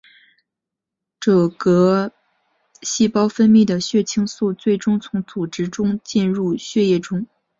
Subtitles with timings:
[1.21, 2.09] 嗜铬
[2.81, 7.27] 细胞分泌的血清素最终从组织中出来进入血液中。